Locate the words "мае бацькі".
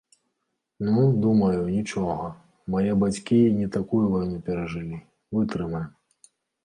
2.75-3.37